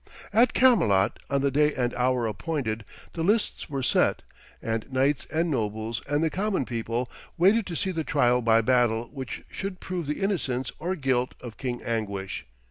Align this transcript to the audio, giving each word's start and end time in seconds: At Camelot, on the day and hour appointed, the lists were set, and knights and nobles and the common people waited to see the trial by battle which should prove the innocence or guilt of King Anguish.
At 0.33 0.53
Camelot, 0.55 1.19
on 1.29 1.41
the 1.43 1.51
day 1.51 1.75
and 1.75 1.93
hour 1.93 2.25
appointed, 2.25 2.85
the 3.13 3.21
lists 3.21 3.69
were 3.69 3.83
set, 3.83 4.23
and 4.59 4.91
knights 4.91 5.27
and 5.31 5.51
nobles 5.51 6.01
and 6.07 6.23
the 6.23 6.31
common 6.31 6.65
people 6.65 7.07
waited 7.37 7.67
to 7.67 7.75
see 7.75 7.91
the 7.91 8.03
trial 8.03 8.41
by 8.41 8.61
battle 8.61 9.09
which 9.13 9.43
should 9.47 9.79
prove 9.79 10.07
the 10.07 10.21
innocence 10.23 10.71
or 10.79 10.95
guilt 10.95 11.35
of 11.39 11.57
King 11.57 11.83
Anguish. 11.83 12.47